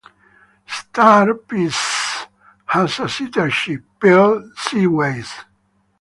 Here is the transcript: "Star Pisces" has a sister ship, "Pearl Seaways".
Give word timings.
"Star 0.65 1.31
Pisces" 1.35 2.25
has 2.65 2.97
a 3.01 3.07
sister 3.07 3.51
ship, 3.51 3.83
"Pearl 3.99 4.41
Seaways". 4.57 5.31